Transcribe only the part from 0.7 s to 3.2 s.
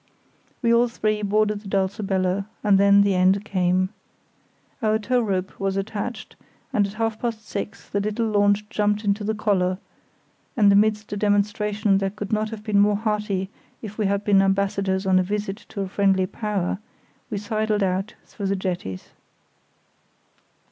all three boarded the Dulcibella, and then the